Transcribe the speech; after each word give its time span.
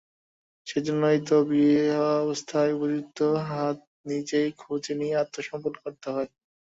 সেইজন্যেই 0.67 1.19
তো 1.27 1.35
বিরহাবস্থায় 1.49 2.71
উপযুক্ত 2.75 3.19
হাত 3.47 3.77
নিজেই 4.05 4.49
খুঁজে 4.59 4.93
নিয়ে 4.99 5.15
আত্মসমর্পণ 5.23 5.73
করতে 5.83 6.07
হয়। 6.11 6.29